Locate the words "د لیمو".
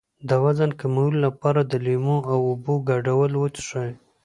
1.63-2.17